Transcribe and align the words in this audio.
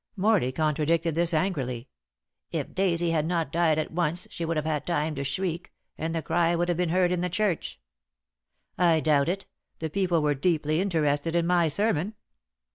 Morley 0.15 0.51
contradicted 0.51 1.13
this 1.13 1.31
angrily. 1.31 1.87
"If 2.51 2.73
Daisy 2.73 3.11
had 3.11 3.23
not 3.27 3.51
died 3.51 3.77
at 3.77 3.91
once 3.91 4.27
she 4.31 4.43
would 4.43 4.57
have 4.57 4.65
had 4.65 4.83
time 4.87 5.13
to 5.13 5.23
shriek, 5.23 5.71
and 5.95 6.15
the 6.15 6.23
cry 6.23 6.55
would 6.55 6.69
have 6.69 6.77
been 6.77 6.89
heard 6.89 7.11
in 7.11 7.21
the 7.21 7.29
church." 7.29 7.79
"I 8.79 8.99
doubt 8.99 9.29
it. 9.29 9.45
The 9.77 9.91
people 9.91 10.23
were 10.23 10.33
deeply 10.33 10.81
interested 10.81 11.35
in 11.35 11.45
my 11.45 11.67
sermon." 11.67 12.15